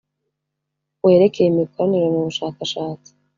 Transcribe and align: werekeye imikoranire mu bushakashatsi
werekeye 1.05 1.47
imikoranire 1.49 2.07
mu 2.15 2.21
bushakashatsi 2.27 3.09